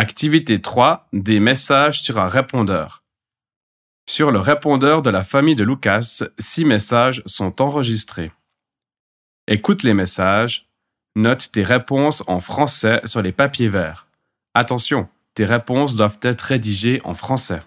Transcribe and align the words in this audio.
Activité 0.00 0.62
3. 0.62 1.08
Des 1.12 1.40
messages 1.40 2.02
sur 2.02 2.20
un 2.20 2.28
répondeur. 2.28 3.02
Sur 4.08 4.30
le 4.30 4.38
répondeur 4.38 5.02
de 5.02 5.10
la 5.10 5.24
famille 5.24 5.56
de 5.56 5.64
Lucas, 5.64 6.22
six 6.38 6.64
messages 6.64 7.20
sont 7.26 7.60
enregistrés. 7.60 8.30
Écoute 9.48 9.82
les 9.82 9.94
messages. 9.94 10.68
Note 11.16 11.50
tes 11.50 11.64
réponses 11.64 12.22
en 12.28 12.38
français 12.38 13.00
sur 13.06 13.22
les 13.22 13.32
papiers 13.32 13.66
verts. 13.66 14.06
Attention, 14.54 15.08
tes 15.34 15.44
réponses 15.44 15.96
doivent 15.96 16.20
être 16.22 16.42
rédigées 16.42 17.00
en 17.02 17.14
français. 17.14 17.62